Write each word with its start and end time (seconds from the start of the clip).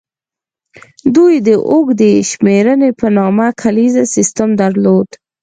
دوی 1.15 1.33
د 1.47 1.49
اوږدې 1.71 2.11
شمېرنې 2.31 2.89
په 2.99 3.07
نامه 3.17 3.47
کالیز 3.61 3.95
سیستم 4.15 4.49
درلود 4.61 5.07